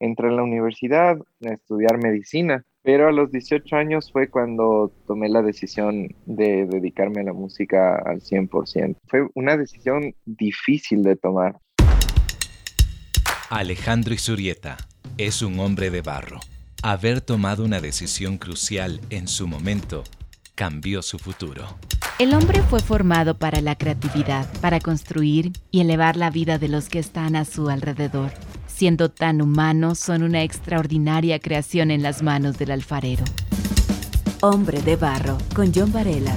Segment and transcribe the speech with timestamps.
[0.00, 5.28] entré en la universidad a estudiar medicina, pero a los 18 años fue cuando tomé
[5.28, 8.96] la decisión de dedicarme a la música al 100%.
[9.06, 11.58] Fue una decisión difícil de tomar.
[13.50, 14.76] Alejandro Isurieta
[15.18, 16.40] es un hombre de barro.
[16.82, 20.04] Haber tomado una decisión crucial en su momento
[20.54, 21.64] cambió su futuro.
[22.18, 26.88] El hombre fue formado para la creatividad, para construir y elevar la vida de los
[26.88, 28.30] que están a su alrededor.
[28.80, 33.24] Siendo tan humanos, son una extraordinaria creación en las manos del alfarero.
[34.40, 36.34] Hombre de Barro, con John Varela.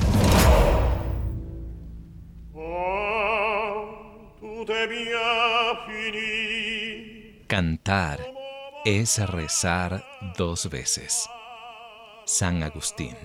[7.47, 8.19] Cantar
[8.83, 10.03] es rezar
[10.37, 11.29] dos veces.
[12.25, 13.15] San Agustín.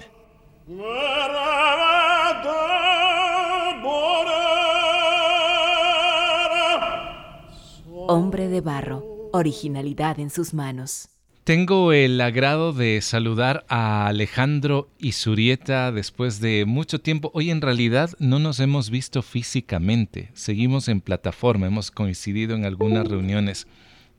[8.11, 9.05] Hombre de barro,
[9.35, 11.11] originalidad en sus manos.
[11.45, 17.30] Tengo el agrado de saludar a Alejandro Isurieta después de mucho tiempo.
[17.35, 23.07] Hoy en realidad no nos hemos visto físicamente, seguimos en plataforma, hemos coincidido en algunas
[23.07, 23.66] reuniones.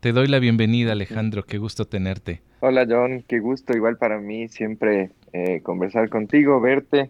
[0.01, 2.43] Te doy la bienvenida Alejandro, qué gusto tenerte.
[2.59, 7.09] Hola John, qué gusto igual para mí siempre eh, conversar contigo, verte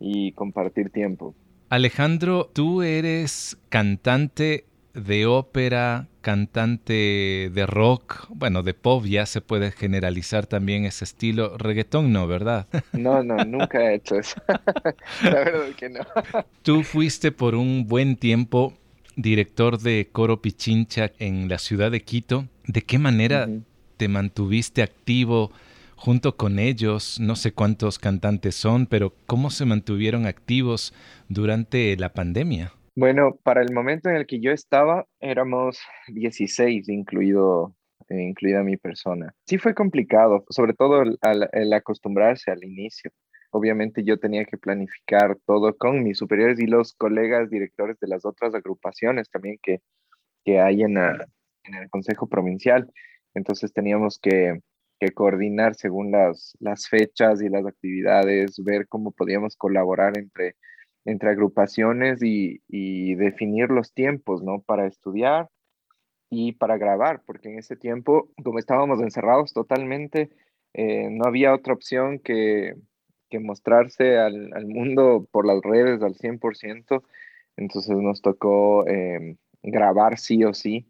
[0.00, 1.34] y compartir tiempo.
[1.68, 4.64] Alejandro, tú eres cantante
[4.96, 11.56] de ópera, cantante de rock, bueno, de pop ya se puede generalizar también ese estilo.
[11.58, 12.66] Reggaetón no, ¿verdad?
[12.92, 14.40] No, no, nunca he hecho eso.
[15.22, 16.00] La verdad que no.
[16.62, 18.72] Tú fuiste por un buen tiempo
[19.16, 22.46] director de Coro Pichincha en la ciudad de Quito.
[22.66, 23.48] ¿De qué manera
[23.98, 25.52] te mantuviste activo
[25.94, 27.20] junto con ellos?
[27.20, 30.94] No sé cuántos cantantes son, pero ¿cómo se mantuvieron activos
[31.28, 32.72] durante la pandemia?
[32.96, 37.76] Bueno, para el momento en el que yo estaba, éramos 16, incluido,
[38.08, 39.34] incluida mi persona.
[39.44, 43.10] Sí fue complicado, sobre todo el, acostumbrarse al inicio.
[43.50, 48.24] Obviamente yo tenía que planificar todo con mis superiores y los colegas directores de las
[48.24, 49.82] otras agrupaciones también que,
[50.42, 52.90] que hay en, en el Consejo Provincial.
[53.34, 54.58] Entonces teníamos que,
[54.98, 60.56] que coordinar según las, las fechas y las actividades, ver cómo podíamos colaborar entre
[61.06, 62.60] entre agrupaciones y,
[63.14, 64.60] definir los tiempos, ¿no?
[64.60, 65.48] Para estudiar
[66.28, 70.30] y para grabar, porque en ese tiempo, como estábamos encerrados totalmente,
[70.74, 72.74] eh, no había otra opción que,
[73.38, 77.02] mostrarse al, mundo por las redes al 100%,
[77.58, 80.86] entonces nos tocó em, grabar sí o sí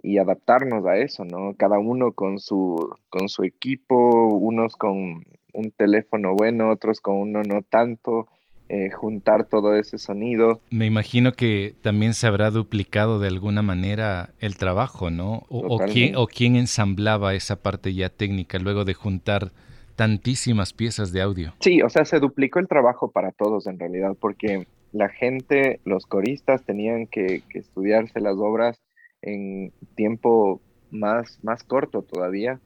[0.00, 1.54] y adaptarnos a eso, ¿no?
[1.56, 7.42] Cada uno con su, con su equipo, unos con un teléfono bueno, otros con uno
[7.42, 8.28] no tanto,
[8.70, 10.60] eh, juntar todo ese sonido.
[10.70, 15.44] Me imagino que también se habrá duplicado de alguna manera el trabajo, ¿no?
[15.48, 19.52] O, quién, o quién ensamblaba esa parte ya técnica luego de juntar
[19.96, 21.54] tantísimas piezas de audio.
[21.60, 26.04] Sí, o sea, se duplicó el trabajo para todos en realidad, porque la gente, los
[26.04, 28.80] coristas tenían que, estudiarse las obras
[29.22, 32.60] en tiempo más, más corto todavía.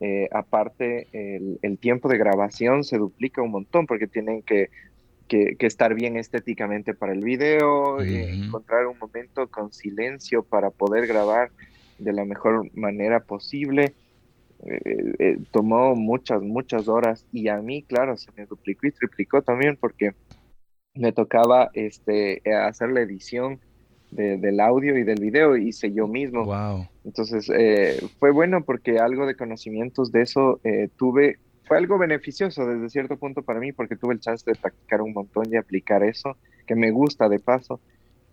[0.00, 4.68] Eh, aparte, el, el, tiempo de grabación se duplica un montón porque tienen que
[5.28, 11.06] que, estar bien estéticamente para el video, eh, encontrar un momento con silencio para poder
[11.06, 11.50] grabar
[11.98, 13.94] de la mejor manera posible.
[14.66, 19.42] Eh, eh, tomó muchas, muchas horas y a mí, claro, se me duplicó y triplicó
[19.42, 20.14] también porque
[20.94, 23.60] me tocaba este, hacer la edición
[24.10, 26.44] del audio y del video, hice yo mismo.
[26.44, 26.86] Wow.
[27.04, 27.50] Entonces,
[28.20, 30.60] fue bueno porque algo de conocimientos de eso
[30.94, 35.00] tuve fue algo beneficioso desde cierto punto para mí porque tuve el chance de practicar
[35.00, 36.36] un montón y aplicar eso,
[36.66, 37.80] que me gusta de paso,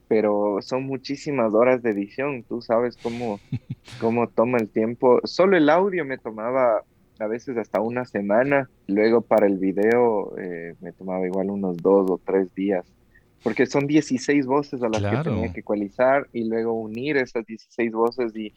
[0.08, 3.40] pero son muchísimas horas de edición, tú sabes cómo,
[4.02, 5.22] cómo toma el tiempo.
[5.24, 6.84] Solo el audio me tomaba
[7.20, 12.10] a veces hasta una semana, luego para el video eh, me tomaba igual unos dos
[12.10, 12.86] o tres días,
[13.44, 17.92] porque son 16 voces a las que tenía que ecualizar y luego unir esas 16
[17.92, 18.54] voces y,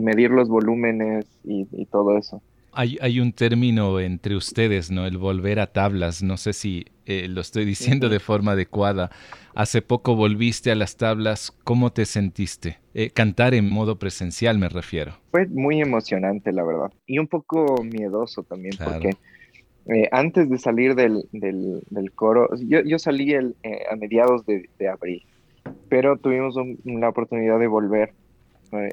[0.00, 2.42] medir los volúmenes y todo eso.
[2.74, 5.06] Hay, un término entre ustedes, ¿no?
[5.06, 6.22] El volver a tablas.
[6.22, 9.10] No sé si eh, lo estoy diciendo de forma adecuada.
[9.54, 11.52] Hace poco volviste a las tablas.
[11.64, 12.78] ¿Cómo te sentiste?
[12.94, 15.14] Eh, cantar en modo presencial, me refiero.
[15.30, 16.92] Fue muy emocionante, la verdad.
[17.06, 19.10] Y un poco miedoso también, porque
[19.86, 21.28] eh, antes de salir del,
[22.14, 23.54] coro, yo, salí el,
[23.90, 25.22] a mediados de, abril,
[25.88, 28.12] pero tuvimos la oportunidad de volver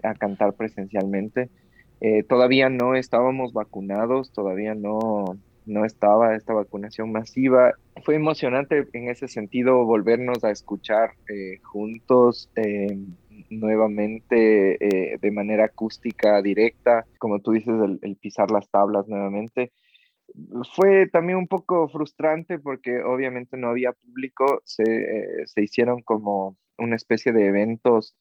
[0.04, 1.50] a cantar presencialmente
[2.02, 5.38] eh, todavía no estábamos vacunados, todavía no,
[5.68, 7.76] no estaba esta vacunación masiva.
[8.04, 12.50] Fue emocionante en ese sentido volvernos a escuchar eh, juntos.
[12.56, 12.98] Eh,
[13.50, 14.78] nuevamente
[15.20, 19.74] de manera acústica directa, como tú dices, el, pisar las tablas nuevamente.
[20.76, 26.96] Fue también un poco frustrante porque obviamente no había público, se, se hicieron como una
[26.96, 28.16] especie de eventos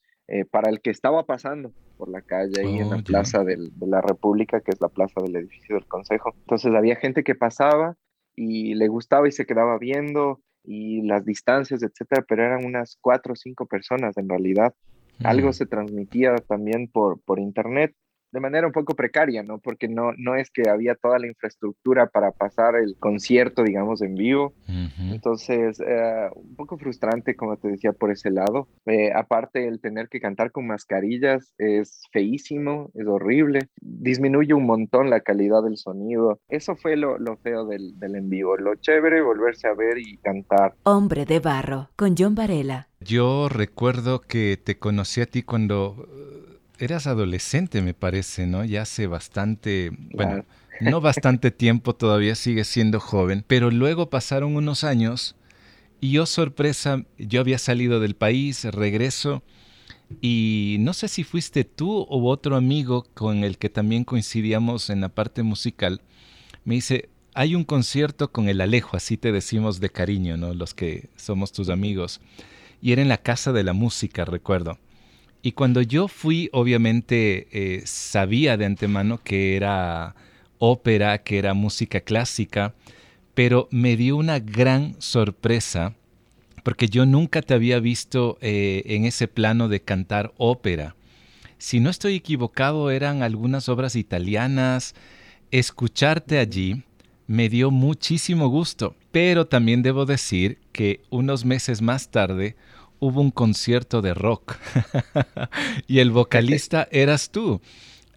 [0.50, 4.00] para el que estaba pasando por la calle ahí en la oh, plaza de la
[4.00, 6.32] República, que es la plaza del edificio del Consejo.
[6.34, 7.96] Entonces había gente que pasaba
[8.34, 13.34] y le gustaba y se quedaba viendo y las distancias, etcétera, pero eran unas cuatro
[13.34, 14.74] o cinco personas en realidad.
[15.22, 17.94] Algo se transmitía también por, por internet
[18.32, 19.58] de manera un poco precaria, ¿no?
[19.58, 24.14] Porque no, no es que había toda la infraestructura para pasar el concierto, digamos, en
[24.14, 24.54] vivo.
[24.98, 28.68] Entonces, eh, un poco frustrante, como te decía, por ese lado.
[28.86, 33.68] Eh, aparte, el tener que cantar con mascarillas es feísimo, es horrible.
[33.80, 36.40] Disminuye un montón la calidad del sonido.
[36.48, 38.56] Eso fue lo, lo feo del, del en vivo.
[38.56, 40.74] Lo chévere, volverse a ver y cantar.
[40.84, 42.88] Hombre de barro, con John Varela.
[43.00, 46.06] Yo recuerdo que te conocí a ti cuando
[46.80, 48.64] eras adolescente, me parece, ¿no?
[48.64, 50.44] Ya hace bastante, bueno,
[50.80, 55.36] no bastante tiempo, todavía sigues siendo joven, pero luego pasaron unos años
[56.00, 59.42] y yo, sorpresa, yo había salido del país, regreso,
[60.20, 65.02] y no sé si fuiste tú o otro amigo con el que también coincidíamos en
[65.02, 66.00] la parte musical,
[66.64, 70.54] me dice, hay un concierto con el Alejo, así te decimos de cariño, ¿no?
[70.54, 72.20] Los que somos tus amigos.
[72.82, 74.78] Y era en la Casa de la Música, recuerdo.
[75.42, 80.14] Y cuando yo fui, obviamente eh, sabía de antemano que era
[80.58, 82.74] ópera, que era música clásica,
[83.34, 85.94] pero me dio una gran sorpresa
[86.62, 90.94] porque yo nunca te había visto eh, en ese plano de cantar ópera.
[91.58, 94.94] Si no estoy equivocado, eran algunas obras italianas.
[95.50, 96.82] Escucharte allí
[97.26, 102.56] me dio muchísimo gusto, pero también debo decir que unos meses más tarde
[103.00, 104.56] hubo un concierto de rock
[105.88, 107.60] y el vocalista eras tú.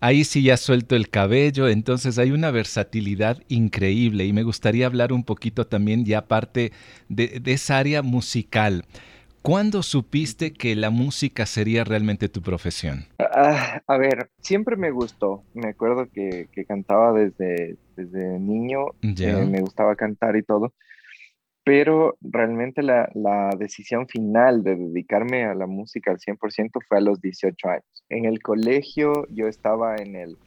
[0.02, 5.14] Ahí sí ya suelto el cabello, entonces hay una versatilidad increíble y me gustaría hablar
[5.14, 6.74] un poquito también ya aparte
[7.08, 8.84] de, esa área musical.
[9.42, 13.06] ¿Cuándo supiste que la música sería realmente tu profesión?
[13.18, 15.44] Ah, a ver, siempre me gustó.
[15.54, 20.74] Me acuerdo que, cantaba desde, desde niño, eh, me gustaba cantar y todo
[21.64, 23.10] pero realmente la,
[23.58, 28.04] decisión final de dedicarme a la música al 100% fue a los 18 años.
[28.10, 30.38] En el colegio yo estaba en, el,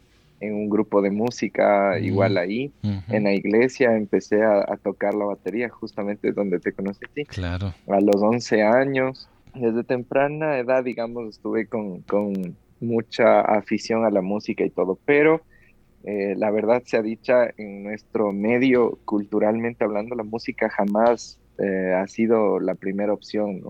[0.40, 2.70] en un grupo de música igual ahí.
[3.08, 7.06] En la iglesia empecé a, tocar la batería justamente donde te conocí.
[7.28, 7.72] Claro.
[7.88, 9.28] A los 11 años.
[9.54, 15.40] Desde temprana edad, digamos, estuve con, con mucha afición a la música y todo, pero
[16.06, 21.94] eh, la verdad se ha dicha en nuestro medio, culturalmente hablando, la música jamás eh,
[21.94, 23.60] ha sido la primera opción.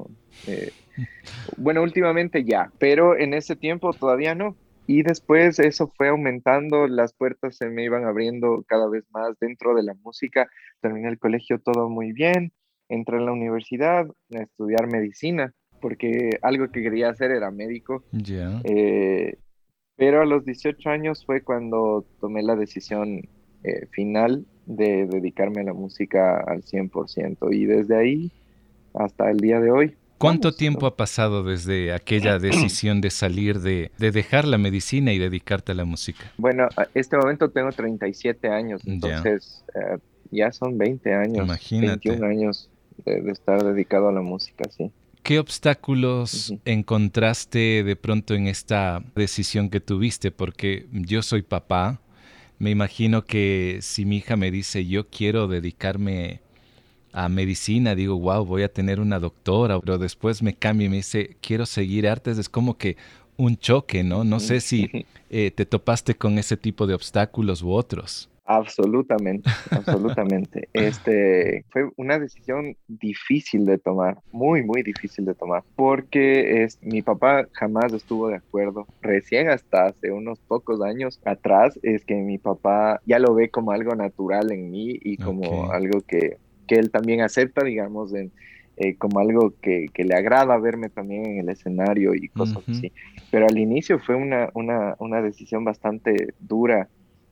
[0.46, 0.70] Eh,
[1.56, 4.54] bueno, últimamente ya, pero en ese tiempo todavía no.
[4.86, 9.74] Y después eso fue aumentando, las puertas se me iban abriendo cada vez más dentro
[9.74, 10.46] de la música.
[10.82, 12.52] Terminé el colegio todo muy bien,
[12.90, 18.04] entré en la universidad a estudiar medicina, porque algo que quería hacer era médico.
[18.12, 18.60] Ya.
[19.96, 23.22] Pero a los 18 años fue cuando tomé la decisión
[23.64, 28.30] eh, final de dedicarme a la música al 100% y desde ahí
[28.94, 29.94] hasta el día de hoy.
[30.18, 35.72] ¿Cuánto tiempo ha pasado desde aquella decisión de salir de, dejar la medicina y dedicarte
[35.72, 36.30] a la música?
[36.36, 39.98] Bueno, a este momento tengo 37 años, entonces eh,
[40.30, 42.10] ya son 20 años, Imagínate.
[42.10, 42.70] 21 años
[43.04, 44.90] de, de estar dedicado a la música, sí.
[45.26, 50.30] ¿Qué obstáculos encontraste de pronto en esta decisión que tuviste?
[50.30, 52.00] Porque yo soy papá,
[52.60, 56.42] me imagino que si mi hija me dice yo quiero dedicarme
[57.12, 60.96] a medicina, digo, wow, voy a tener una doctora, pero después me cambia y me
[60.98, 62.96] dice quiero seguir artes, es como que
[63.36, 64.22] un choque, ¿no?
[64.22, 64.88] No sé si
[65.30, 68.28] eh, te topaste con ese tipo de obstáculos u otros.
[68.46, 70.68] Absolutamente, absolutamente.
[70.72, 77.02] Este fue una decisión difícil de tomar, muy, muy difícil de tomar, porque es, mi
[77.02, 78.86] papá jamás estuvo de acuerdo.
[79.02, 83.72] Recién hasta hace unos pocos años atrás es que mi papá ya lo ve como
[83.72, 86.36] algo natural en mí y como algo que,
[86.68, 88.30] que, él también acepta, digamos, en,
[88.76, 92.92] eh, como algo que, que, le agrada verme también en el escenario y cosas así.
[93.30, 96.88] Pero al inicio fue una, una, una decisión bastante dura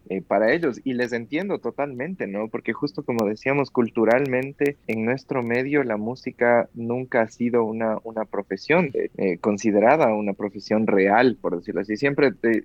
[0.09, 2.49] eh, para ellos y les entiendo totalmente, ¿no?
[2.49, 8.25] Porque justo como decíamos, culturalmente en nuestro medio la música nunca ha sido una, una
[8.25, 11.97] profesión eh, considerada una profesión real, por decirlo así.
[11.97, 12.63] Siempre eh,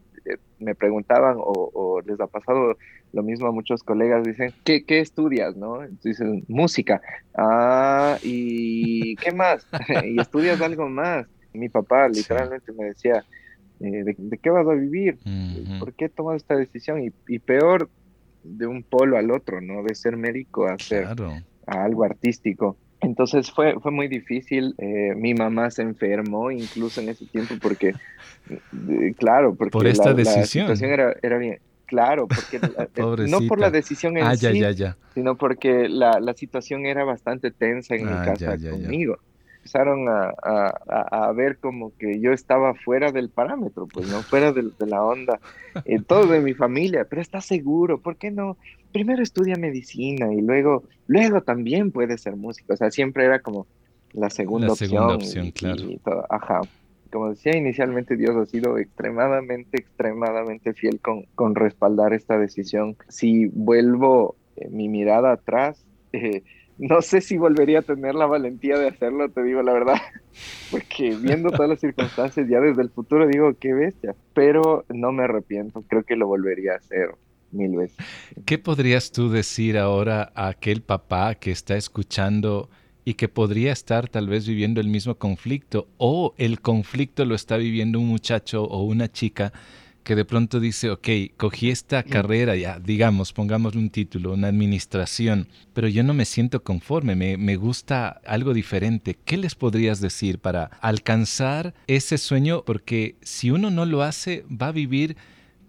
[0.59, 2.77] me preguntaban o, les ha pasado
[3.13, 5.79] lo mismo a muchos colegas, dicen, ¿qué, qué estudias, no?
[6.03, 7.01] Dicen, música.
[7.35, 9.65] Ah, ¿y qué más?
[10.05, 11.25] ¿Y estudias algo más?
[11.53, 13.23] Mi papá literalmente me decía,
[13.79, 15.17] eh, ¿de, qué vas a vivir?
[15.79, 17.01] ¿Por qué tomas esta decisión?
[17.27, 17.89] Y, peor,
[18.43, 19.83] de un polo al otro, ¿no?
[19.83, 21.07] De ser médico a ser
[21.65, 22.77] a algo artístico.
[23.01, 24.75] Entonces fue, fue muy difícil.
[24.77, 27.93] Eh, mi mamá se enfermó incluso en ese tiempo porque,
[28.49, 30.67] eh, claro, porque por esta decisión.
[30.67, 31.59] la situación era, era bien.
[31.85, 32.59] Claro, porque
[33.27, 34.61] no por la decisión en ah, sí,
[35.15, 39.17] sino porque la, la, situación era bastante tensa en mi ah, casa conmigo
[39.59, 45.03] empezaron a, ver como que yo estaba fuera del parámetro, pues no fuera de, la
[45.03, 45.39] onda,
[45.85, 48.57] eh, todo de mi familia, pero está seguro, ¿por qué no?
[48.91, 53.67] Primero estudia medicina y luego, luego también puede ser músico, o sea, siempre era como
[54.13, 54.89] la segunda la opción.
[54.89, 56.25] Segunda opción, claro.
[56.29, 56.61] Ajá.
[57.11, 62.97] Como decía inicialmente, Dios ha sido extremadamente, extremadamente fiel con, con respaldar esta decisión.
[63.07, 66.43] Si vuelvo eh, mi mirada atrás, eh,
[66.79, 69.95] no sé si volvería a tener la valentía de hacerlo, te digo la verdad,
[70.71, 75.23] porque viendo todas las circunstancias ya desde el futuro digo, qué bestia, pero no me
[75.23, 77.09] arrepiento, creo que lo volvería a hacer
[77.51, 77.97] mil veces.
[78.45, 82.69] ¿Qué podrías tú decir ahora a aquel papá que está escuchando
[83.03, 87.57] y que podría estar tal vez viviendo el mismo conflicto o el conflicto lo está
[87.57, 89.51] viviendo un muchacho o una chica?
[90.03, 95.47] Que de pronto dice, ok, cogí esta carrera, ya, digamos, pongamos un título, una administración,
[95.73, 99.17] pero yo no me siento conforme, me, me gusta algo diferente.
[99.25, 102.63] ¿Qué les podrías decir para alcanzar ese sueño?
[102.65, 105.17] Porque si uno no lo hace, va a vivir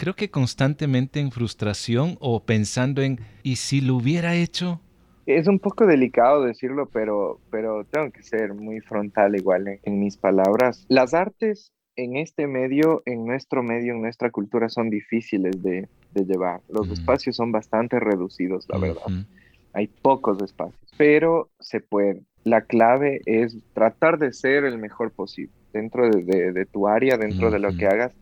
[0.00, 4.80] creo que constantemente en frustración o pensando en, ¿y si lo hubiera hecho?
[5.26, 10.16] Es un poco delicado decirlo, pero, pero tengo que ser muy frontal igual en mis
[10.16, 10.86] palabras.
[10.88, 16.60] Las artes en este medio, en nuestro medio, en nuestra cultura, son difíciles de, llevar.
[16.68, 16.92] Los mm.
[16.92, 19.02] espacios son bastante reducidos, la verdad.
[19.72, 22.22] Hay pocos espacios, pero se puede.
[22.42, 27.58] La clave es tratar de ser el mejor posible dentro de, tu área, dentro de
[27.58, 28.12] lo que hagas.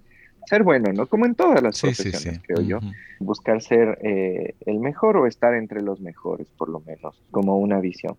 [0.46, 1.06] Ser bueno, ¿no?
[1.06, 2.80] Como en todas las profesiones, creo yo.
[3.20, 7.80] Buscar ser eh, el mejor o estar entre los mejores, por lo menos, como una
[7.80, 8.16] visión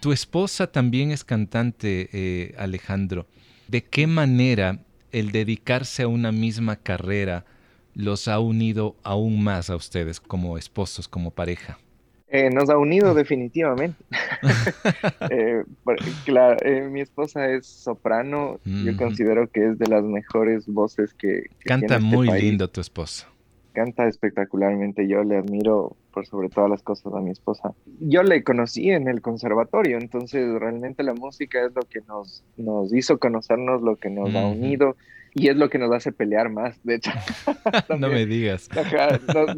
[0.00, 3.26] Tu esposa también es cantante, eh, Alejandro.
[3.66, 4.78] ¿De qué manera
[5.10, 7.44] el dedicarse a una misma carrera
[7.94, 11.78] los ha unido aún más a ustedes como esposos, como pareja?
[12.28, 14.02] Eh, nos ha unido definitivamente.
[15.30, 15.64] Eh,
[16.24, 21.44] claro, eh, mi esposa es soprano, yo considero que es de las mejores voces que...
[21.64, 23.26] Canta este muy lindo tu esposa.
[23.72, 27.74] Canta espectacularmente, yo le admiro por sobre todas las cosas a mi esposa.
[28.00, 32.94] Yo le conocí en el conservatorio, entonces realmente la música es lo que nos, nos
[32.94, 34.96] hizo conocernos, lo que nos ha unido
[35.38, 37.10] y es lo que nos hace pelear más, de hecho.
[37.98, 38.70] no me digas.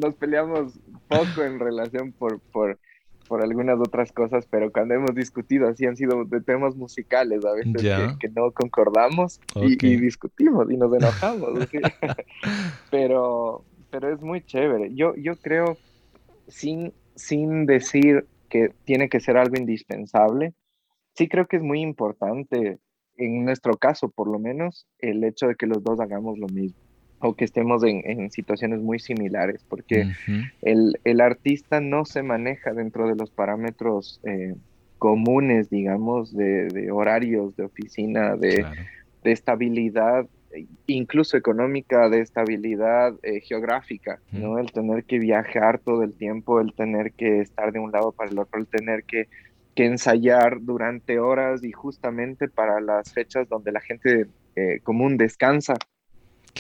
[0.01, 0.73] nos, peleamos
[1.09, 2.79] poco en relación por, por,
[3.27, 7.53] por algunas otras cosas, pero cuando hemos discutido así han sido de temas musicales a
[7.53, 11.51] veces que, no concordamos y, discutimos y nos enojamos.
[12.91, 14.95] pero, pero es muy chévere.
[14.95, 15.77] Yo, yo creo,
[16.49, 20.55] sin, sin decir que tiene que ser algo indispensable,
[21.15, 22.79] sí creo que es muy importante
[23.19, 26.79] en nuestro caso por lo menos, el hecho de que los dos hagamos lo mismo.
[27.21, 30.13] O que estemos en, situaciones muy similares, porque
[30.63, 34.55] el, artista no se maneja dentro de los parámetros eh,
[34.99, 38.65] comunes, digamos, de, horarios de oficina, de,
[39.25, 40.27] estabilidad,
[40.87, 44.59] incluso económica, de estabilidad eh, geográfica, ¿no?
[44.59, 48.31] El tener que viajar todo el tiempo, el tener que estar de un lado para
[48.31, 49.29] el otro, el tener que,
[49.81, 55.77] ensayar durante horas y justamente para las fechas donde la gente eh, común descansa.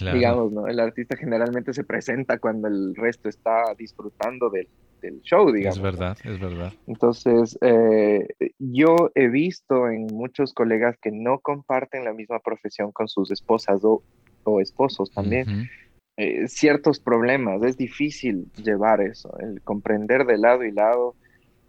[0.00, 0.66] Digamos, ¿no?
[0.66, 4.68] El artista generalmente se presenta cuando el resto está disfrutando del,
[5.00, 5.76] del show, digamos.
[5.76, 6.72] Es verdad, es verdad.
[6.86, 8.26] Entonces, eh,
[8.58, 13.84] yo he visto en muchos colegas que no comparten la misma profesión con sus esposas
[13.84, 14.02] o,
[14.44, 15.68] o esposos también.
[16.16, 21.14] Eh, ciertos problemas, es difícil llevar eso, el comprender de lado y lado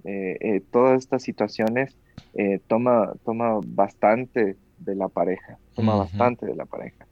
[0.03, 1.95] eh, todas estas situaciones
[2.67, 7.05] toma, toma bastante de la pareja, toma bastante de la pareja.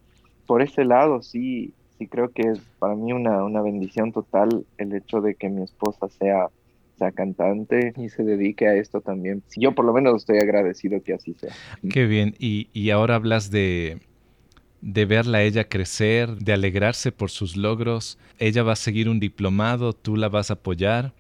[0.48, 4.96] Por ese lado, sí, sí creo que es para mí una, una bendición total el
[4.96, 6.48] hecho de que mi esposa sea,
[6.98, 9.44] sea cantante y se dedique a esto también.
[9.56, 11.54] Yo por lo menos estoy agradecido que así sea.
[11.90, 12.34] Qué bien.
[12.40, 14.00] Y, y ahora hablas de,
[14.82, 18.18] de verla a ella crecer, de alegrarse por sus logros.
[18.40, 21.14] Ella va a seguir un diplomado, tú la vas a apoyar,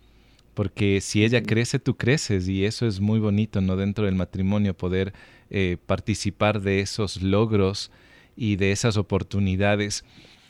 [0.54, 3.76] porque si ella crece, tú creces y eso es muy bonito, ¿no?
[3.76, 5.14] Dentro del matrimonio, poder
[5.50, 7.92] eh, participar de esos logros
[8.38, 10.06] y de esas oportunidades.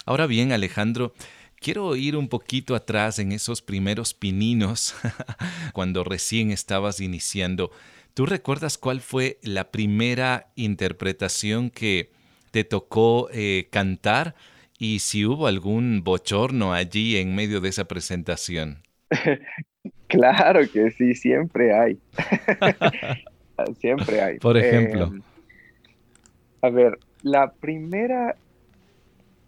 [0.05, 1.13] Ahora bien, Alejandro,
[1.59, 4.95] quiero ir un poquito atrás en esos primeros pininos,
[5.73, 7.71] cuando recién estabas iniciando.
[8.13, 12.11] ¿Tú recuerdas cuál fue la primera interpretación que
[12.51, 14.35] te tocó eh, cantar
[14.77, 18.83] y si hubo algún bochorno allí en medio de esa presentación?
[20.07, 21.99] Claro que sí, siempre hay.
[23.79, 24.39] siempre hay.
[24.39, 25.07] Por ejemplo.
[25.07, 25.21] Em,
[26.61, 26.97] a ver,
[27.31, 28.35] la primera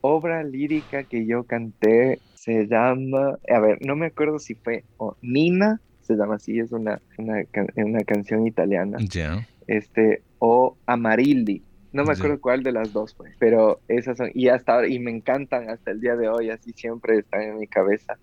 [0.02, 4.84] obra lírica que yo canté se llama, a ver, no me acuerdo si fue
[5.22, 8.98] Nina, se llama así, es una, una, canción italiana.
[9.02, 9.46] Ya.
[9.68, 11.64] Este, o Amarilli.
[11.92, 15.10] No me acuerdo cuál de las dos fue, pero esas son, y hasta y me
[15.10, 18.18] encantan hasta el día de hoy, así siempre están en mi cabeza.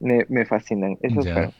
[0.00, 1.52] Me, me fascinan, esos fueron.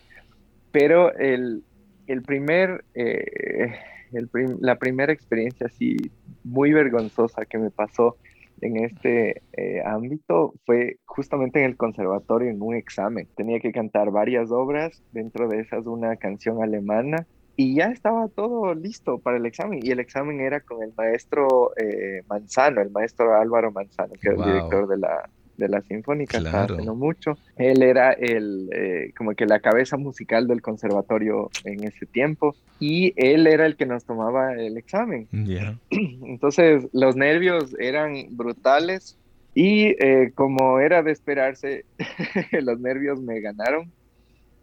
[0.73, 1.63] Pero el,
[2.07, 3.75] el primer, eh,
[4.13, 4.29] el
[4.61, 5.97] la primera experiencia así
[6.45, 8.17] muy vergonzosa que me pasó
[8.61, 13.29] en este eh, ámbito fue justamente en el conservatorio en un examen.
[13.37, 18.75] Tenía que cantar varias obras, dentro de esas una canción alemana y ya estaba todo
[18.75, 19.81] listo para el examen.
[19.83, 24.39] Y el examen era con el maestro eh, Manzano, el maestro Álvaro Manzano, que es
[24.39, 26.75] el director de la, de la Sinfónica, claro.
[26.75, 27.39] haciendo mucho.
[27.57, 33.13] Él era el, eh, como que la cabeza musical del conservatorio en ese tiempo y
[33.17, 35.29] él era el que nos tomaba el examen.
[35.91, 39.19] Entonces los nervios eran brutales
[39.55, 41.85] y eh, como era de esperarse,
[42.61, 43.91] los nervios me ganaron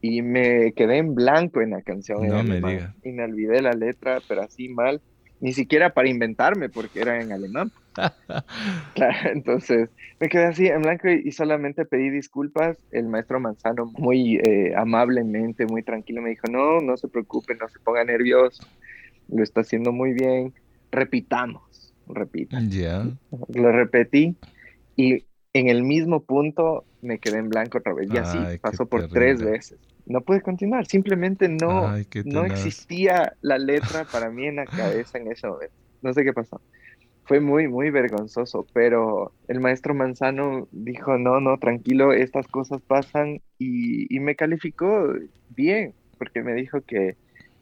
[0.02, 2.28] y me quedé en blanco en la canción.
[2.28, 2.94] No me diga.
[3.04, 5.02] Y me olvidé la letra, pero así mal,
[5.40, 7.72] ni siquiera para inventarme porque era en alemán.
[9.26, 12.78] entonces me quedé así en blanco y, solamente pedí disculpas.
[12.92, 17.68] El maestro Manzano muy eh, amablemente, muy tranquilo me dijo, no, no se preocupe, no
[17.70, 18.66] se ponga nervioso,
[19.30, 20.54] lo está haciendo muy bien,
[20.92, 22.58] repitamos, repita.
[23.50, 24.36] Lo repetí
[24.96, 29.08] y en el mismo punto me quedé en blanco otra vez y así pasó por
[29.08, 29.78] tres veces.
[30.06, 31.94] No pude continuar, simplemente no,
[32.26, 35.76] no existía la letra para mí en la cabeza en ese momento.
[36.02, 36.60] No sé qué pasó
[37.26, 43.42] fue muy, muy vergonzoso, pero el maestro Manzano dijo, no, no, tranquilo, estas cosas pasan
[43.58, 45.14] y, me calificó
[45.50, 47.16] bien, porque me dijo que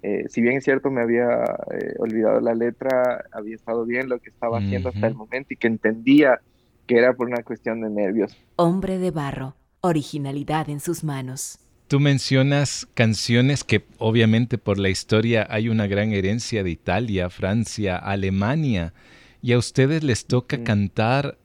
[0.03, 4.19] eh, si bien es cierto me había eh, olvidado la letra, había estado bien lo
[4.19, 6.39] que estaba haciendo hasta el momento y que entendía
[6.87, 8.35] que era por una cuestión de nervios.
[8.55, 11.59] Hombre de barro, originalidad en sus manos.
[11.87, 17.97] Tú mencionas canciones que obviamente por la historia hay una gran herencia de Italia, Francia,
[17.97, 18.93] Alemania
[19.41, 21.37] y a ustedes les toca cantar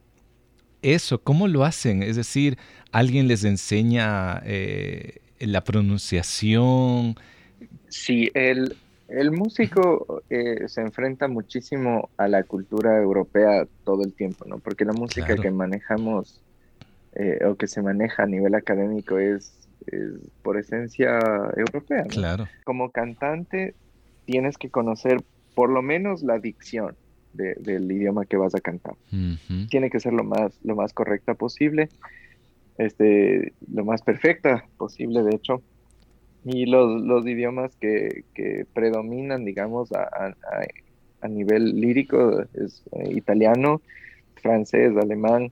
[0.82, 1.22] eso.
[1.22, 2.02] ¿Cómo lo hacen?
[2.02, 2.58] Es decir,
[2.92, 7.16] ¿alguien les enseña eh, la pronunciación?
[7.88, 8.76] Sí, el,
[9.32, 14.58] músico eh, se enfrenta muchísimo a la cultura europea todo el tiempo, ¿no?
[14.58, 16.42] Porque la música que manejamos
[17.14, 19.54] eh, o que se maneja a nivel académico es,
[20.42, 21.20] por esencia
[21.56, 22.02] europea.
[22.08, 22.48] Claro.
[22.64, 23.74] Como cantante
[24.24, 25.22] tienes que conocer
[25.54, 26.96] por lo menos la dicción
[27.36, 28.94] del idioma que vas a cantar.
[29.70, 31.88] Tiene que ser lo más, lo más correcta posible,
[32.78, 35.62] este, lo más perfecta posible, de hecho.
[36.44, 40.34] Y los, los idiomas que, que, predominan, digamos, a,
[41.20, 43.82] a, nivel lírico es eh, italiano,
[44.36, 45.50] francés, alemán,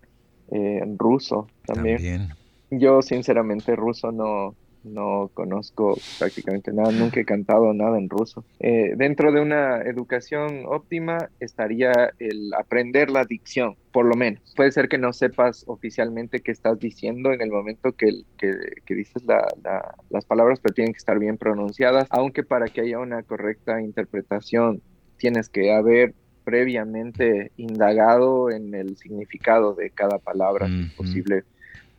[0.51, 2.29] en ruso también.
[2.71, 8.45] Yo sinceramente ruso no, no conozco prácticamente nada, nunca he cantado nada en ruso.
[8.61, 14.53] Eh, dentro de una educación óptima estaría el aprender la dicción, por lo menos.
[14.57, 19.25] Puede ser que no sepas oficialmente qué estás diciendo en el momento que, que, dices
[19.25, 24.81] las palabras, pero tienen que estar bien pronunciadas, aunque para que haya una correcta interpretación
[25.17, 31.45] tienes que haber previamente indagado en el significado de cada palabra, posible,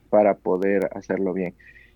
[0.09, 1.55] para poder hacerlo bien.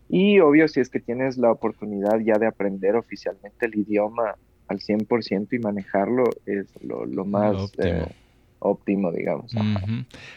[0.09, 4.35] Y obvio, si es que tienes la oportunidad ya de aprender oficialmente el idioma
[4.67, 7.55] al 100% y manejarlo, es lo, más
[8.59, 9.11] óptimo.
[9.11, 9.51] Eh, digamos.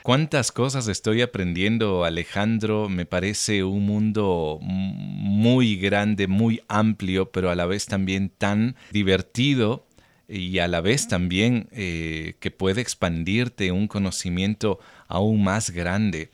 [0.02, 2.90] ¿Cuántas cosas estoy aprendiendo, Alejandro?
[2.90, 9.86] Me parece un mundo muy grande, muy amplio, pero a la vez también tan divertido
[10.28, 16.30] y a la vez también eh, que puede expandirte un conocimiento aún más grande.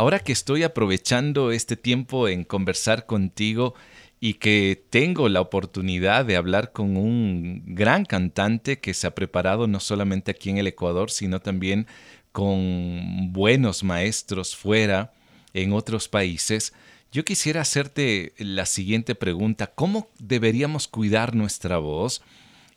[0.00, 3.74] Ahora que estoy aprovechando este tiempo en conversar contigo
[4.18, 9.66] y que tengo la oportunidad de hablar con un gran cantante que se ha preparado
[9.66, 11.86] no solamente aquí en el Ecuador, sino también
[12.32, 15.12] con buenos maestros fuera,
[15.52, 16.72] en otros países,
[17.12, 19.66] yo quisiera hacerte la siguiente pregunta.
[19.66, 22.22] ¿Cómo deberíamos cuidar nuestra voz?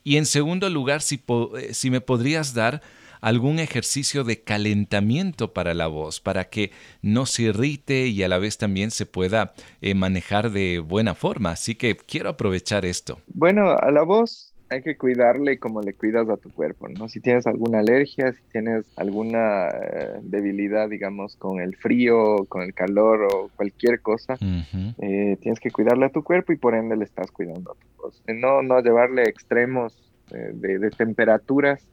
[0.04, 1.24] Y en segundo lugar, si,
[1.58, 2.82] eh, si me podrías dar
[3.24, 8.38] algún ejercicio de calentamiento para la voz, para que no se irrite y a la
[8.38, 11.52] vez también se pueda eh, manejar de buena forma.
[11.52, 13.20] Así que quiero aprovechar esto.
[13.28, 17.08] Bueno, a la voz hay que cuidarle como le cuidas a tu cuerpo, ¿no?
[17.08, 22.74] Si tienes alguna alergia, si tienes alguna eh, debilidad, digamos, con el frío, con el
[22.74, 27.06] calor o cualquier cosa, eh, tienes que cuidarle a tu cuerpo y por ende le
[27.06, 28.22] estás cuidando a tu voz.
[28.28, 29.98] No, no llevarle extremos
[30.30, 31.88] de, temperaturas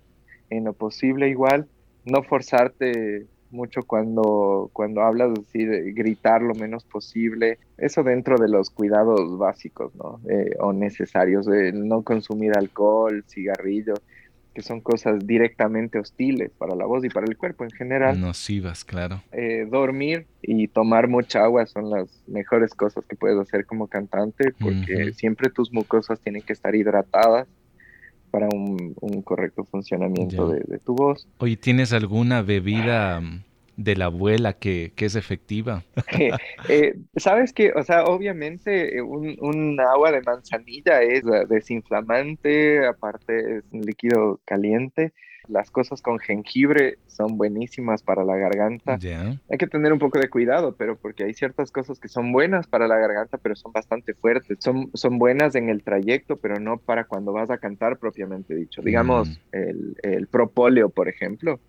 [0.51, 1.67] en lo posible igual,
[2.05, 8.49] no forzarte mucho cuando, cuando hablas así de gritar lo menos posible, eso dentro de
[8.49, 10.21] los cuidados básicos, ¿no?
[10.29, 14.01] Eh, o necesarios, no consumir alcohol, cigarrillos,
[14.55, 18.21] que son cosas directamente hostiles para la voz y para el cuerpo en general.
[18.21, 19.23] Nocivas, claro.
[19.33, 24.53] Eh, dormir y tomar mucha agua son las mejores cosas que puedes hacer como cantante,
[24.61, 27.47] porque siempre tus mucosas tienen que estar hidratadas
[28.31, 31.27] para un, correcto funcionamiento de, tu voz.
[31.39, 33.43] Oye, ¿tienes alguna bebida mm,
[33.83, 35.83] de la abuela que, es efectiva?
[36.69, 43.59] Eh, Sabes que, o sea, obviamente eh, un, un, agua de manzanilla es desinflamante, aparte
[43.59, 45.13] es un líquido caliente
[45.51, 48.99] las cosas con jengibre son buenísimas para la garganta.
[49.51, 52.67] Hay que tener un poco de cuidado, pero porque hay ciertas cosas que son buenas
[52.67, 54.59] para la garganta, pero son bastante fuertes.
[54.61, 58.81] Son, son buenas en el trayecto, pero no para cuando vas a cantar propiamente dicho.
[58.81, 59.33] Digamos, mm.
[59.53, 61.61] el, el propóleo, por ejemplo,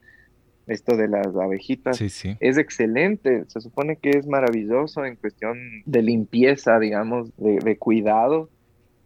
[0.71, 3.45] esto de las abejitas, es excelente.
[3.47, 8.49] Se supone que es maravilloso en cuestión de limpieza, digamos, de, de cuidado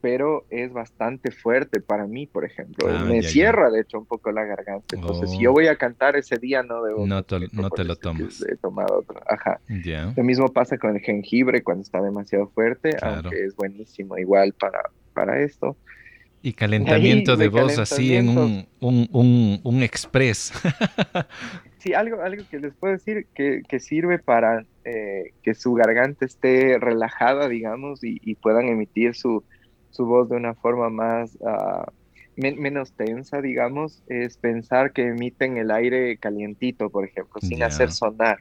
[0.05, 2.87] pero es bastante fuerte para mí, por ejemplo.
[2.87, 4.95] Ah, me cierra, de hecho, un poco la garganta.
[4.95, 5.53] Entonces, si yo oh.
[5.53, 7.07] voy a cantar ese día, no debo...
[7.07, 8.39] No te, no te lo tomas.
[8.47, 9.19] He tomado otro.
[9.27, 9.59] Ajá.
[10.15, 14.91] Lo mismo pasa con el jengibre cuando está demasiado fuerte, aunque es buenísimo igual para,
[15.15, 15.75] para esto.
[16.45, 20.53] Y calentamiento de, voz así en un, un, un, un express.
[21.79, 26.23] sí, algo, algo que les puedo decir que, que sirve para eh, que su garganta
[26.25, 29.43] esté relajada, digamos, y puedan emitir su,
[29.95, 31.89] su voz de una forma más, ah,
[32.35, 38.39] menos tensa, digamos, es pensar que emiten el aire calientito, por ejemplo, sin hacer sonar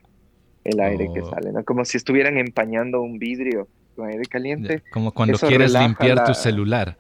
[0.65, 1.31] el aire que oh.
[1.31, 1.65] sale, ¿no?
[1.65, 4.83] Como si estuvieran empañando un vidrio con aire caliente.
[4.93, 6.97] Como cuando quieres limpiar tu celular.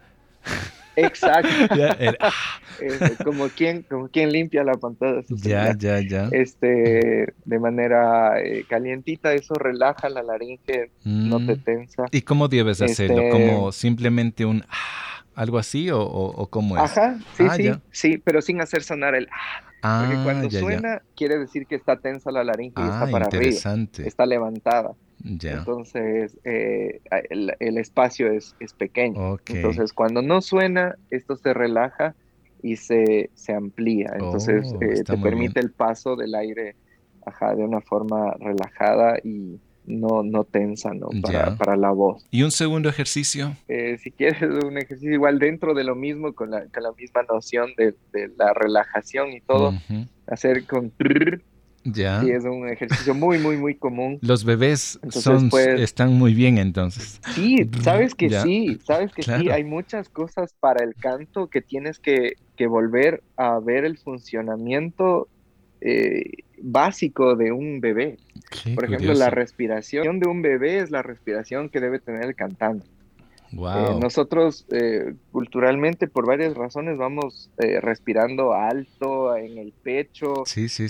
[0.96, 1.48] Exacto.
[3.24, 5.22] como quien, como quien limpia la pantalla.
[5.28, 6.28] Ya, ya, ya.
[6.32, 11.62] Este, de manera eh, calientita, eso relaja la laringe, no te mm.
[11.62, 12.04] tensa.
[12.10, 13.20] ¿Y cómo debes hacerlo?
[13.20, 16.82] Este ¿Como simplemente un ah, algo así o, o, cómo es?
[16.82, 20.06] Ajá, sí, ah, sí, sí, pero sin hacer sonar el ah.
[20.06, 23.58] Porque cuando suena, quiere decir que está tensa la laringe y está para arriba.
[23.98, 24.92] Está levantada.
[25.24, 29.38] Entonces, eh, el, espacio es, pequeño.
[29.46, 32.14] Entonces, cuando no suena, esto se relaja
[32.62, 34.10] y se, se amplía.
[34.12, 36.76] Entonces, oh, eh, te permite el paso del aire
[37.56, 41.08] de una forma relajada y no, no tensa ¿no?
[41.58, 42.26] Para, la voz.
[42.30, 43.56] ¿Y un segundo ejercicio?
[43.68, 47.22] Eh, si quieres un ejercicio igual dentro de lo mismo, con la, con la misma
[47.22, 47.94] noción de,
[48.36, 49.72] la relajación y todo,
[50.26, 50.92] hacer con...
[51.84, 52.22] Ya.
[52.22, 54.18] Sí, es un ejercicio muy, muy, muy común.
[54.22, 57.20] Los bebés son, están muy bien entonces.
[57.34, 61.98] Sí, sabes que sí, sabes que sí, hay muchas cosas para el canto que tienes
[61.98, 65.28] que, volver a ver el funcionamiento
[65.82, 66.24] eh,
[66.62, 68.16] básico de un bebé.
[68.74, 72.86] Por ejemplo, la respiración de un bebé es la respiración que debe tener el cantante.
[73.56, 80.44] Eh, nosotros eh, culturalmente por varias razones vamos eh, respirando alto en el pecho,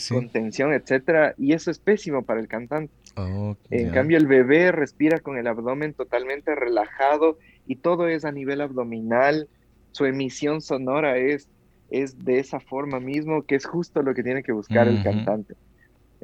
[0.08, 2.92] con tensión, etcétera, y eso es pésimo para el cantante.
[3.16, 8.32] Oh, en cambio, el bebé respira con el abdomen totalmente relajado y todo es a
[8.32, 9.48] nivel abdominal.
[9.92, 11.48] Su emisión sonora es,
[11.90, 15.54] es de esa forma mismo, que es justo lo que tiene que buscar el cantante.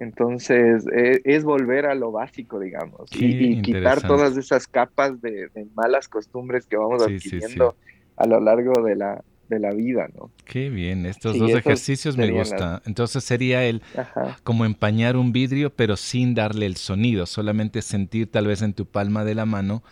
[0.00, 6.08] Entonces, e, es volver a lo básico, digamos, y, quitar todas esas capas de, malas
[6.08, 7.76] costumbres que vamos adquiriendo
[8.16, 10.30] a lo largo de la, de la vida, ¿no?
[10.46, 12.80] Qué bien, estos dos ejercicios me gustan.
[12.86, 13.82] Entonces sería el
[14.42, 18.86] como empañar un vidrio, pero sin darle el sonido, solamente sentir tal vez en tu
[18.86, 19.82] palma de la mano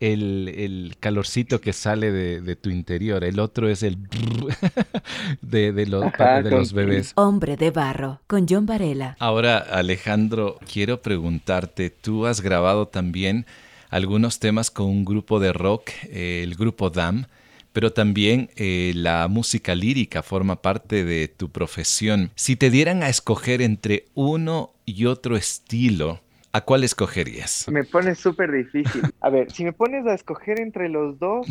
[0.00, 3.24] el, calorcito que sale de, tu interior.
[3.24, 3.98] El otro es el
[5.42, 7.12] de, de, los bebés.
[7.16, 9.16] Hombre de barro, con John Varela.
[9.18, 13.46] Ahora, Alejandro, quiero preguntarte, tú has grabado también
[13.90, 17.26] algunos temas con un grupo de rock, eh, el grupo DAM,
[17.72, 22.30] pero también eh, la música lírica forma parte de tu profesión.
[22.34, 26.20] Si te dieran a escoger entre uno y otro estilo,
[26.52, 27.66] ¿A cuál escogerías?
[27.70, 29.02] Me pone súper difícil.
[29.20, 31.46] A ver, si me pones a escoger entre los dos,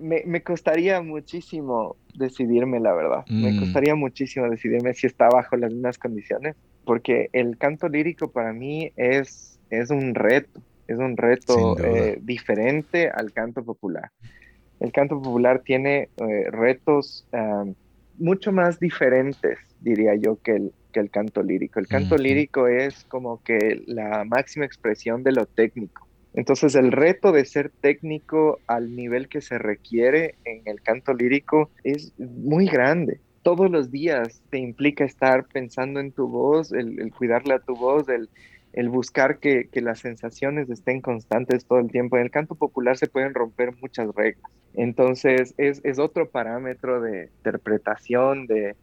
[0.00, 3.26] me, costaría muchísimo decidirme, la verdad.
[3.28, 3.60] Me mm.
[3.60, 8.92] costaría muchísimo decidirme si está bajo las mismas condiciones, porque el canto lírico para mí
[8.96, 14.10] es, es un reto, es un reto eh, diferente al canto popular.
[14.80, 17.64] El canto popular tiene eh, retos ah,
[18.18, 21.80] mucho más diferentes, diría yo, que el, que el canto lírico.
[21.80, 26.08] El canto lírico es como que la máxima expresión de lo técnico.
[26.34, 31.70] Entonces el reto de ser técnico al nivel que se requiere en el canto lírico
[31.84, 33.20] es muy grande.
[33.42, 38.06] Todos los días te implica estar pensando en tu voz, el, cuidarle a tu voz,
[38.08, 38.28] el,
[38.88, 42.16] buscar que, las sensaciones estén constantes todo el tiempo.
[42.16, 44.52] En el canto popular se pueden romper muchas reglas.
[44.74, 48.76] Entonces es, es otro parámetro de interpretación, de,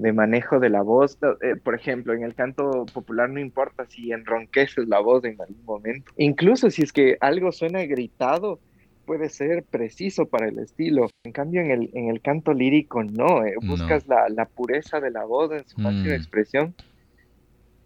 [0.00, 1.18] de manejo de la voz.
[1.42, 5.64] Eh, por ejemplo, en el canto popular no importa si enronqueces la voz en algún
[5.64, 6.12] momento.
[6.16, 8.60] Incluso si es que algo suena gritado,
[9.04, 11.08] puede ser preciso para el estilo.
[11.24, 15.10] En cambio, en el, en el canto lírico no, eh, buscas La, la, pureza de
[15.10, 16.16] la voz en su máxima mm.
[16.16, 16.74] expresión.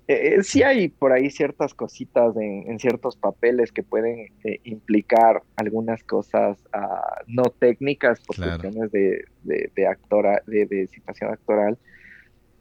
[0.06, 4.28] Eh, sí hay por ahí ciertas cositas en, en ciertos papeles que pueden
[4.64, 11.32] implicar algunas cosas ah, no técnicas por cuestiones de, de, de, actora, de, de situación
[11.32, 11.78] actoral,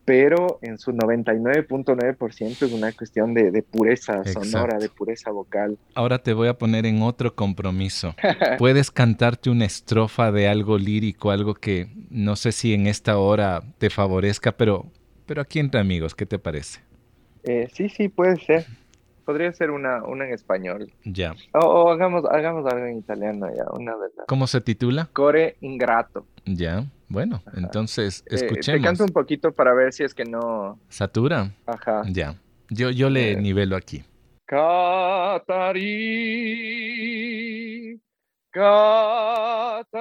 [0.05, 5.77] pero en su 99.9% es una cuestión de, pureza sonora, de pureza vocal.
[5.95, 8.15] Ahora te voy a poner en otro compromiso.
[8.57, 13.63] Puedes cantarte una estrofa de algo lírico, algo que no sé si en esta hora
[13.77, 14.85] te favorezca, pero,
[15.25, 16.81] pero aquí entre amigos, ¿qué te parece?
[17.43, 18.65] Eh, sí, sí, puede ser.
[19.25, 20.91] Podría ser una, una en español.
[21.05, 21.33] Ya.
[21.53, 25.09] O, hagamos, hagamos algo en italiano ya, una de ¿Cómo se titula?
[25.13, 26.25] Core Ingrato.
[26.45, 26.85] Ya.
[27.13, 28.81] Bueno, entonces escuchemos.
[28.81, 30.79] Te canto un poquito para ver si es que no.
[30.89, 31.51] ¿Satura?
[31.67, 32.01] Ajá.
[32.07, 32.39] Ya.
[32.71, 33.35] Yo, yo le eh.
[33.35, 34.03] nivelo aquí.
[34.47, 35.83] Catari,
[38.49, 39.93] Catari,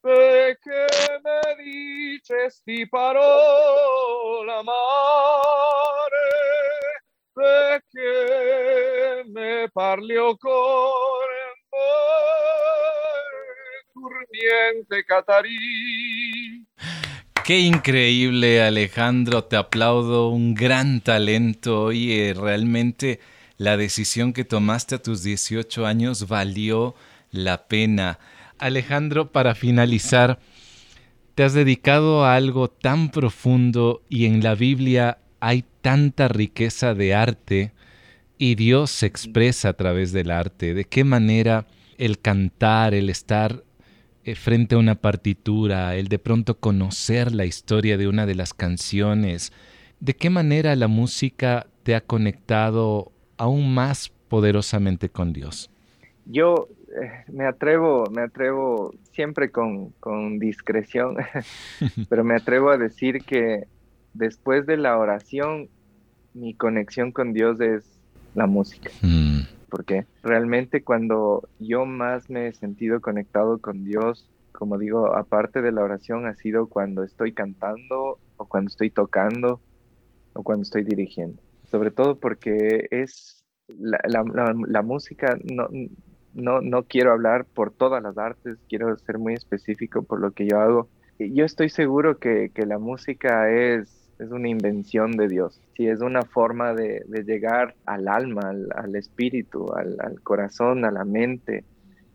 [0.00, 0.86] perché
[1.22, 6.30] me dicesti parola amare,
[7.32, 10.36] perché me parli o
[14.02, 16.66] cuore Catarí.
[17.44, 19.44] Qué increíble, Alejandro.
[19.44, 20.30] Te aplaudo.
[20.30, 21.84] Un gran talento.
[21.84, 23.20] Oye, realmente
[23.58, 26.94] la decisión que tomaste a tus 18 años valió
[27.30, 28.18] la pena.
[28.58, 30.40] Alejandro, para finalizar,
[31.34, 37.14] te has dedicado a algo tan profundo y en la Biblia hay tanta riqueza de
[37.14, 37.72] arte
[38.38, 40.74] y Dios se expresa a través del arte.
[40.74, 41.66] ¿De qué manera
[41.98, 43.62] el cantar, el estar
[44.36, 49.52] frente a una partitura, el de pronto conocer la historia de una de las canciones,
[50.00, 55.70] ¿de qué manera la música te ha conectado aún más poderosamente con Dios?
[56.24, 56.68] Yo
[57.00, 61.16] eh, me atrevo, me atrevo siempre con, con discreción,
[62.08, 63.64] pero me atrevo a decir que
[64.14, 65.68] después de la oración,
[66.32, 67.82] mi conexión con Dios es
[68.34, 68.90] la música.
[69.02, 69.40] Mm
[69.72, 75.72] porque realmente cuando yo más me he sentido conectado con Dios, como digo, aparte de
[75.72, 79.62] la oración, ha sido cuando estoy cantando o cuando estoy tocando
[80.34, 81.40] o cuando estoy dirigiendo.
[81.64, 85.68] Sobre todo porque es la, música, no,
[86.34, 90.46] no, no quiero hablar por todas las artes, quiero ser muy específico por lo que
[90.46, 90.90] yo hago.
[91.18, 95.60] yo estoy seguro que, la música es, es, una invención de Dios.
[95.76, 101.64] Sí, es una forma de, llegar al alma, al, espíritu, al, corazón, a la mente,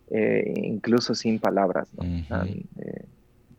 [0.10, 1.90] eh, incluso sin palabras.
[2.02, 3.06] Eh,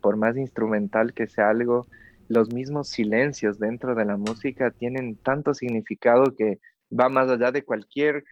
[0.01, 1.87] por más instrumental que sea algo,
[2.27, 6.59] los mismos silencios dentro de la música tienen tanto significado que
[6.97, 8.23] va más allá de cualquier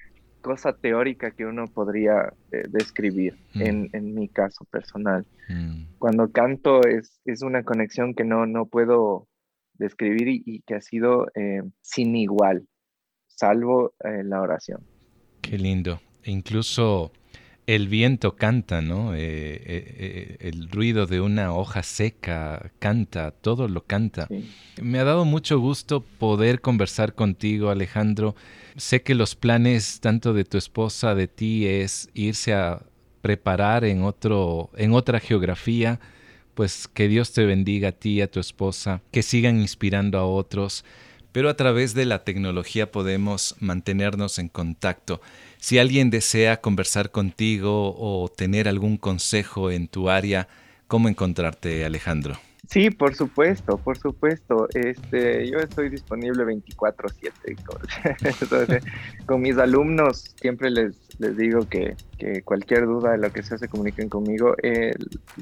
[0.42, 3.62] cosa teórica que uno podría eh, describir mm.
[3.92, 5.26] en, mi caso personal.
[5.50, 5.84] Mm.
[5.98, 9.28] Cuando canto es, es, una conexión que no, no puedo
[9.78, 12.68] describir y, que ha sido eh, sin igual,
[13.28, 14.82] salvo eh, la oración.
[15.42, 16.02] Qué lindo.
[16.24, 17.12] E incluso
[17.68, 19.14] el viento canta, ¿no?
[19.14, 24.30] Eh, eh, eh, el ruido de una hoja seca canta, todo lo canta.
[24.82, 28.36] Me ha dado mucho gusto poder conversar contigo, Alejandro.
[28.78, 32.84] Sé que los planes tanto de tu esposa, de ti, es irse a
[33.22, 36.00] preparar en, otro, en otra geografía.
[36.58, 40.26] Pues que Dios te bendiga a ti y a tu esposa, que sigan inspirando a
[40.26, 40.86] otros,
[41.32, 45.22] pero a través de la tecnología podemos mantenernos en contacto.
[45.60, 50.48] Si alguien desea conversar contigo o tener algún consejo en tu área,
[50.88, 52.40] ¿cómo encontrarte, Alejandro?
[52.68, 54.68] Sí, por supuesto, por supuesto.
[54.74, 58.82] Este, yo estoy disponible 24/7.
[59.28, 61.96] con mis alumnos siempre les, les digo que,
[62.44, 64.56] cualquier duda de lo que sea se comuniquen conmigo.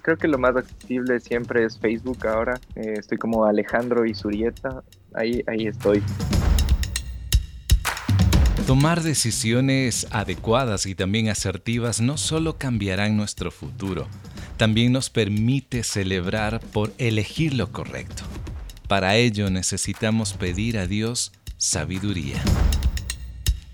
[0.02, 2.60] creo que lo más accesible siempre es Facebook ahora.
[2.76, 4.84] Eh, estoy como Alejandro Isurieta.
[5.14, 6.04] Ahí, ahí estoy.
[8.68, 14.08] Tomar decisiones adecuadas y también asertivas no solo cambiarán nuestro futuro,
[14.58, 18.24] también nos permite celebrar por elegir lo correcto.
[18.88, 22.42] Para ello necesitamos pedir a Dios sabiduría.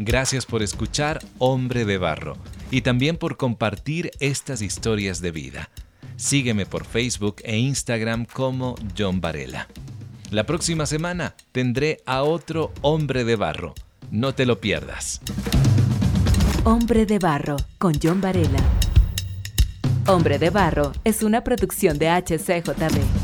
[0.03, 2.37] Gracias por escuchar Hombre de Barro
[2.69, 5.69] y también por compartir estas historias de vida.
[6.15, 9.67] Sígueme por Facebook e Instagram como John Varela.
[10.29, 13.73] La próxima semana tendré a otro Hombre de Barro
[14.11, 15.21] no te lo pierdas.
[16.65, 18.59] Hombre de Barro con John Varela.
[20.05, 23.20] Hombre de Barro es una producción de HCJB.